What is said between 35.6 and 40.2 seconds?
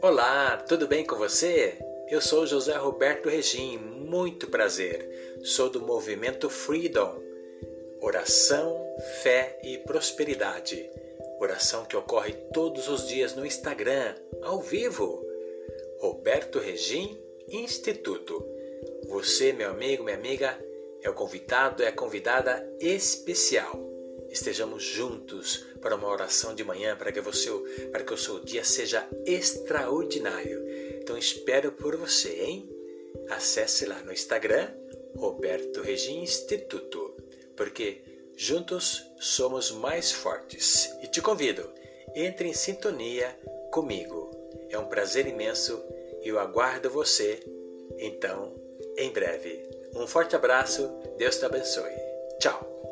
Regim Instituto, porque juntos somos mais